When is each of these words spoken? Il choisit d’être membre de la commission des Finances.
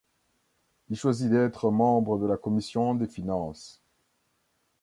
Il 0.89 0.97
choisit 0.97 1.29
d’être 1.29 1.69
membre 1.69 2.17
de 2.17 2.25
la 2.25 2.35
commission 2.35 2.95
des 2.95 3.05
Finances. 3.05 3.83